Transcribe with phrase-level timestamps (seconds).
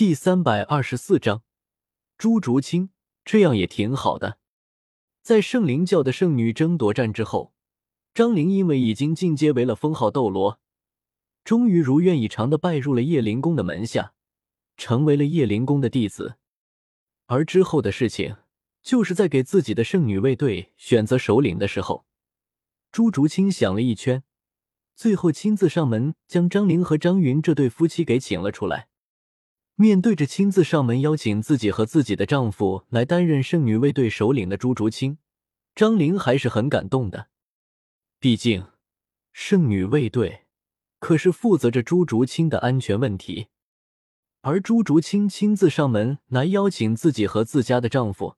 [0.00, 1.42] 第三百二十四章，
[2.16, 2.88] 朱竹清，
[3.22, 4.38] 这样也挺好的。
[5.20, 7.52] 在圣灵教的圣女争夺战之后，
[8.14, 10.58] 张灵因为已经进阶为了封号斗罗，
[11.44, 14.14] 终于如愿以偿的拜入了叶灵宫的门下，
[14.78, 16.36] 成为了叶灵宫的弟子。
[17.26, 18.36] 而之后的事情，
[18.80, 22.06] 就是在给自己的圣女卫队选择首领的时候，
[22.90, 24.22] 朱竹清想了一圈。
[24.94, 28.88] 最后亲自上门，将张玲和张云这对夫妻给请了出来。
[29.80, 35.16] 面对着亲自上门邀请自己和自己的丈夫来担任圣女卫队首领的朱竹清，
[35.74, 37.28] 张玲还是很感动的。
[38.18, 38.66] 毕竟，
[39.32, 40.42] 圣女卫队
[40.98, 43.46] 可是负责着朱竹清的安全问题，
[44.42, 48.36] 而朱竹清亲自上门来邀请自己和自家的丈夫，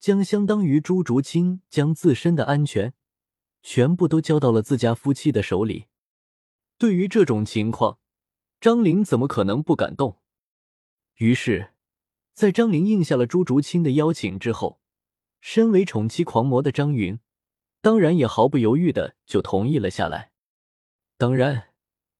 [0.00, 2.92] 将相当于朱竹清将自身的安全。
[3.62, 5.84] 全部都交到了自家夫妻的手里。
[6.76, 8.00] 对于这种情况，
[8.60, 10.18] 张玲怎么可能不感动？
[11.16, 11.72] 于是，
[12.34, 14.80] 在张玲应下了朱竹清的邀请之后，
[15.40, 17.18] 身为宠妻狂魔的张云，
[17.80, 20.32] 当然也毫不犹豫的就同意了下来。
[21.16, 21.68] 当然，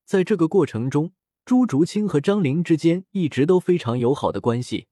[0.07, 1.13] 在这个过程中，
[1.45, 4.89] 朱竹清和张玲之间一直都非常友好的关系，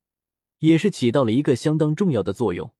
[0.59, 2.71] 也是起到了一个相当重要的作用。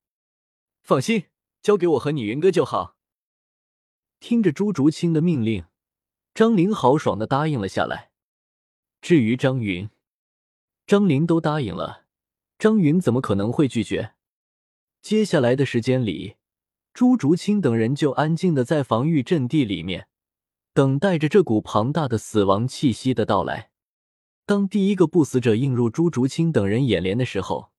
[0.83, 1.25] 放心，
[1.63, 2.97] 交给我和你云哥就好。
[4.19, 5.66] 听着朱竹清的命令，
[6.35, 8.11] 张玲豪爽的答应了下来。
[9.02, 9.89] 至于张云，
[10.88, 12.05] 张玲都答应了，
[12.59, 14.14] 张云怎么可能会拒绝？
[15.02, 16.36] 接下来的时间里，
[16.94, 20.08] 朱竹清等人就安静的在防御阵地里面，
[20.73, 23.72] 等待着这股庞大的死亡气息的到来。
[24.45, 27.72] 当第一个不死者映入朱竹清等人眼帘的时候，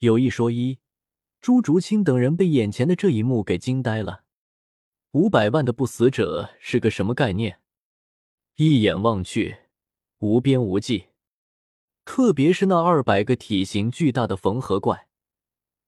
[0.00, 0.80] 有一说一，
[1.40, 4.24] 朱竹清等人被眼前的这一幕给惊呆了。
[5.12, 7.60] 五百万的不死者是个什么概念？
[8.56, 9.56] 一眼望去，
[10.18, 11.06] 无边无际。
[12.12, 15.06] 特别是那二百个体型巨大的缝合怪，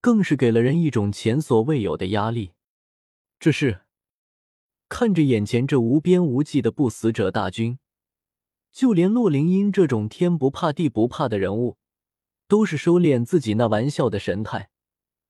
[0.01, 2.53] 更是给了人一种前所未有的压力。
[3.41, 3.81] 这是
[4.89, 7.81] 看着眼前这无边无际的不死者大军，
[8.71, 11.77] 就连洛灵英这种天不怕地不怕的人物，
[12.47, 14.71] 都是收敛自己那玩笑的神态，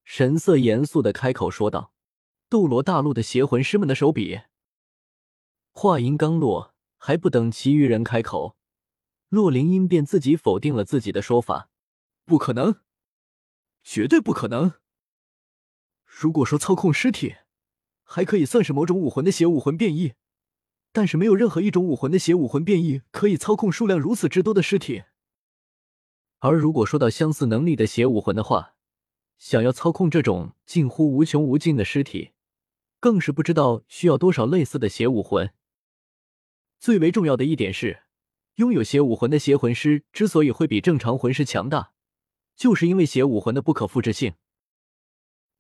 [0.04, 1.94] 神色严肃的开口说道。
[2.50, 4.42] 斗罗大陆的邪魂师们的手笔。
[5.70, 8.59] 话音刚落，还不等其余人开口，
[9.32, 11.70] 洛灵英便自己否定了自己的说法
[12.26, 12.82] ：“不可能，
[13.82, 14.75] 绝对不可能！
[16.04, 17.37] 如果说操控尸体
[18.03, 20.12] 还可以算是某种武魂的邪武魂变异，
[20.92, 25.04] 但是没有任何一种武魂的邪武魂变异可以操控数量如此之多的尸体。
[26.41, 28.75] 而如果说到相似能力的邪武魂的话，
[29.38, 32.32] 想要操控这种近乎无穷无尽的尸体。”
[33.00, 35.54] 更是不知道需要多少类似的邪武魂。
[36.78, 38.03] 最为重要的一点是，
[38.62, 41.94] 拥有邪武魂的邪魂师之所以会比正常魂师强大，
[42.54, 44.36] 就是因为邪武魂的不可复制性。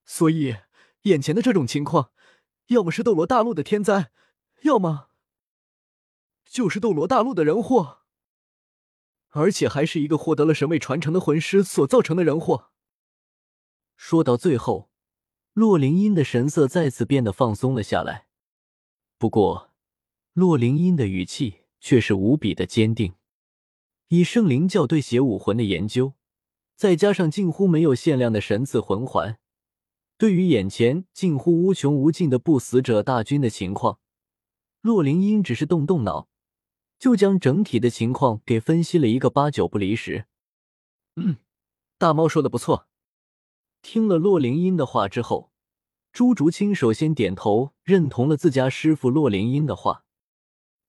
[0.04, 0.58] 所以，
[1.02, 2.12] 眼前的这种情况，
[2.68, 4.12] 要么是斗罗大陆的天灾，
[4.62, 5.08] 要么
[6.44, 8.02] 就是斗罗大陆的人祸，
[9.30, 12.70] 而且还是一个获得了神位传承的魂师所造成的人祸。
[13.96, 14.90] 说到最后。
[15.54, 18.26] 洛灵音的神色再次变得放松了下来，
[19.18, 19.70] 不过，
[20.32, 23.12] 洛灵音的语气却是无比的坚定。
[24.08, 26.14] 以圣灵教对邪武魂的研究，
[26.76, 29.38] 再加上近乎没有限量的神赐魂环，
[30.16, 33.98] 对于眼前近乎无穷无尽的不死者大军的情况，
[34.80, 36.28] 洛灵音只是动动脑，
[36.98, 40.26] 就将整体的情况给分析了一个八九不离十。
[41.16, 41.38] 嗯，
[41.98, 42.86] 大猫说的不错。
[43.82, 45.50] 听了洛灵音的话之后，
[46.12, 50.04] 朱竹清首先点头认同了自家师傅洛灵音的话。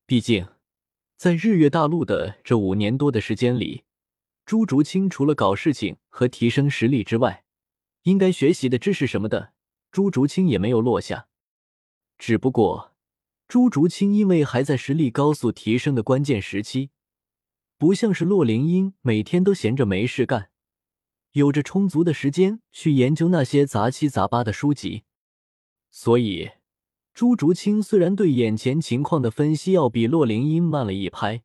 [0.05, 0.47] 毕竟，
[1.23, 3.85] 在日月大陆的这五年多的时间里，
[4.45, 7.45] 朱竹清除了搞事情和提升实力之外，
[8.01, 9.53] 应该学习的知识什么的，
[9.89, 11.29] 朱竹清也没有落下。
[12.17, 12.93] 只不过，
[13.47, 16.89] 朱竹清因为还在实力高速提升的关键时期，
[17.77, 20.49] 不像是洛灵音每天都闲着没事干。
[21.31, 25.03] 有着充足的时间去研究那些杂七杂八的书籍，
[25.89, 26.49] 所以
[27.13, 31.43] 朱竹清虽然对眼前情况的分析要比洛灵音慢了一拍，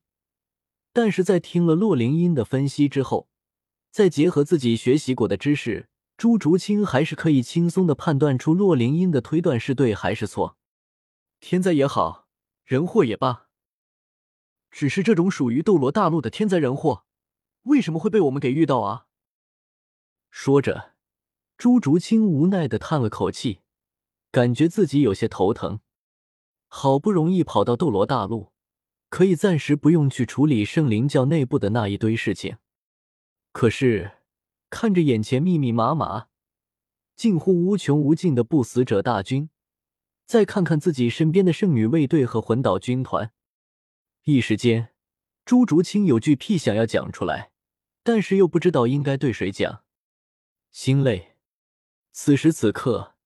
[0.94, 3.28] 但是在听了洛灵音的分析之后，
[3.90, 10.56] 再结合自己学习过的知识，朱竹清还是可以轻松的判断出洛灵音的推断是对还是错。
[11.38, 12.26] 天灾也好，
[12.64, 13.48] 人祸也罢，
[14.70, 17.04] 只是这种属于斗罗大陆的天灾人祸，
[17.64, 19.04] 为什么会被我们给遇到啊？
[20.30, 20.94] 说着，
[21.58, 23.60] 朱竹清无奈的叹了口气，
[24.38, 25.80] 感觉自己有些头疼。
[26.68, 28.52] 好不容易跑到斗罗大陆，
[29.08, 32.58] 可以暂时不用去处理圣灵教内部的那一堆事情，
[33.50, 34.18] 可是
[34.70, 36.28] 看着眼前密密麻麻、
[37.16, 39.50] 近乎无穷无尽的不死者大军，
[40.24, 43.32] 再看看自己身边的圣女卫队和魂岛军团，
[44.22, 44.90] 一时间，
[45.44, 47.50] 朱竹清有句屁想要讲出来，
[48.04, 49.82] 但是又不知道应该对谁讲，
[50.70, 51.34] 心累。
[52.12, 53.16] 此时此刻，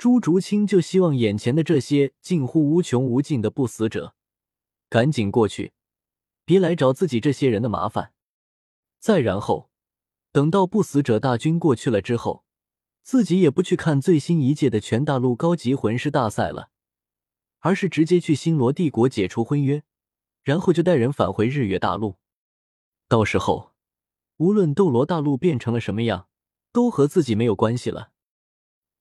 [0.00, 4.14] 朱竹清就希望眼前的这些近乎无穷无尽的不死者
[4.88, 5.74] 赶紧过去，
[6.46, 8.14] 别来找自己这些人的麻烦。
[8.98, 9.68] 再然后，
[10.32, 12.46] 等到不死者大军过去了之后。
[13.02, 16.70] 自己也不去看最新一届的全大陆高级魂师大赛了，
[17.58, 19.82] 而是直接去星罗帝国解除婚约，
[20.42, 22.16] 然后就带人返回日月大陆。
[23.06, 23.74] 到时候，
[24.38, 26.28] 无论斗罗大陆变成了什么样，
[26.72, 28.12] 都和自己没有关系了。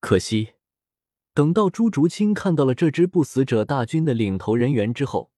[0.01, 0.55] 可惜，
[1.39, 5.31] 等到朱竹清看到了这支不死者大军的领头人员之后，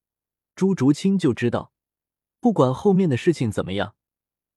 [0.56, 1.72] 朱竹清就知道，
[2.40, 3.94] 不管后面的事情怎么样，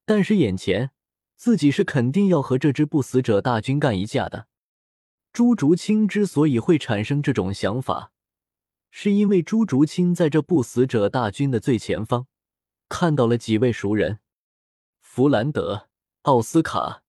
[0.07, 0.89] 但是眼前。
[1.36, 4.47] 自己是肯定要和这支不死者大军干一架的。
[5.31, 8.12] 朱竹清之所以会产生这种想法，
[8.89, 12.25] 是因为朱竹清在这不死者大军的最前方
[12.89, 14.18] 看到了几位熟人：
[15.00, 15.89] 弗兰德、
[16.24, 17.03] 奥斯卡、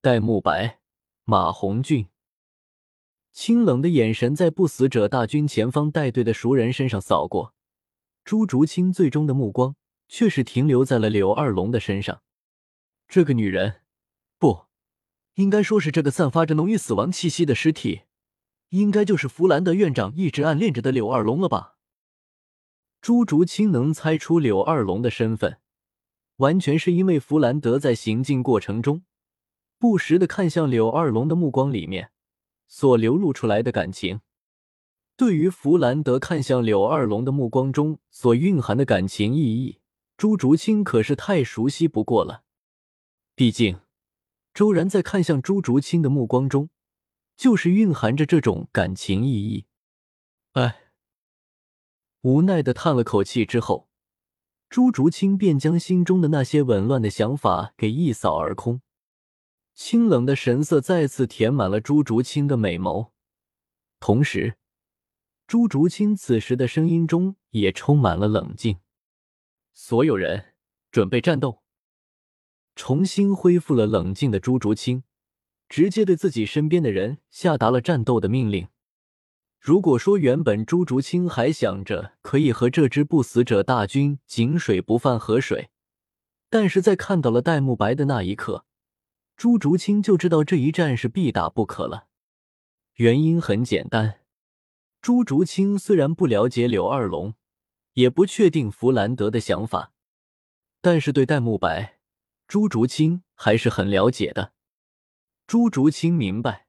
[0.00, 0.78] 戴沐白、
[1.24, 2.09] 马红俊。
[3.32, 7.54] 清冷的眼神在不死者大军前方带队的熟人身上扫过，
[8.24, 9.76] 朱竹清最终的目光
[10.08, 12.22] 却是停留在了柳二龙的身上。
[13.06, 13.82] 这个女人，
[14.38, 14.66] 不
[15.34, 18.02] 应该说是这个散发着浓郁死亡气息的尸体，
[18.70, 21.76] 应该就是弗兰德院长一直暗恋着的柳二龙了吧？
[23.00, 25.58] 朱竹清能猜出柳二龙的身份，
[26.36, 29.04] 完全是因为弗兰德在行进过程中
[29.78, 32.10] 不时的看向柳二龙的目光里面
[32.70, 34.22] 所流露出来的感情。
[35.16, 39.80] 对于弗兰德看向柳二龙的目光中所蕴含的感情意义，
[40.16, 42.44] 朱竹清可是太熟悉不过了。
[43.34, 43.80] 毕竟，
[44.54, 46.70] 周然在看向朱竹清的目光中，
[47.36, 49.66] 就是蕴含着这种感情意义。
[50.52, 50.92] 哎，
[52.22, 53.88] 无奈的叹了口气之后，
[54.70, 58.80] 朱竹清便将心中的那些紊乱的想法给一扫而空。
[59.74, 63.10] 清冷的神色再次填满了朱竹清的美眸，
[63.98, 64.56] 同时，
[65.46, 68.78] 朱竹清此时的声音中也充满了冷静。
[69.72, 70.54] 所有人
[70.90, 71.62] 准备战斗。
[72.76, 75.02] 重新恢复了冷静的朱竹清，
[75.68, 78.68] 直接对自己身边的人下达了战斗的命令。
[79.58, 85.68] 如果说原本朱竹清还想着可以和这支不死者大军井水不犯河水，
[86.48, 88.64] 但是在看到了戴沐白的那一刻，
[89.40, 92.08] 朱竹清就知道这一战是必打不可了。
[92.96, 94.20] 原因很简单，
[95.00, 97.32] 朱竹清虽然不了解柳二龙，
[97.94, 99.94] 也不确定弗兰德的想法，
[100.82, 101.98] 但是对戴沐白。
[102.46, 104.52] 朱竹清还是很了解的。
[105.46, 106.66] 朱竹清明白，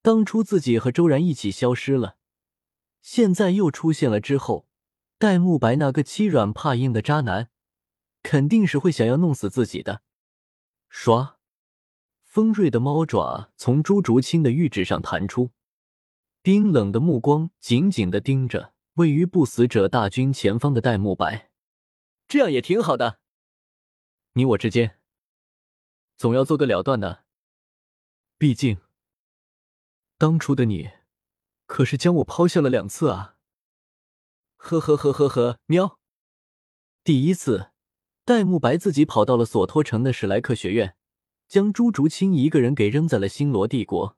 [0.00, 2.18] 当初自己和周然一起消失了，
[3.02, 4.68] 现在又出现了之后，
[5.18, 7.50] 戴沐白那个欺软怕硬的渣男，
[8.22, 10.02] 肯定是会想要弄死自己的。
[10.88, 11.35] 唰，
[12.36, 15.52] 锋锐的猫爪从朱竹清的玉指上弹出，
[16.42, 21.50] 冰冷的目光紧紧的盯着位于不死者大军前方的戴沐白。
[22.28, 23.20] 这样也挺好的，
[24.34, 24.98] 你我之间。
[26.18, 27.24] 总要做个了断的。
[28.36, 28.82] 毕竟，
[30.18, 30.90] 当初的你
[31.64, 33.36] 可是将我抛下了两次啊！
[34.58, 35.98] 呵呵呵呵呵，喵！
[37.02, 37.70] 第一次，
[38.26, 40.95] 戴沐白自己跑到了索托城的史莱克学院，
[41.48, 44.16] 将朱竹清一个人给扔在了星罗帝国。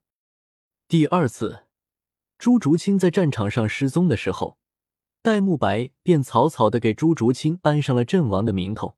[0.86, 1.64] 第二次，
[2.38, 4.58] 朱竹清在战场上失踪的时候，
[5.22, 8.97] 戴沐白便草草的给朱竹清安上了阵亡的名头。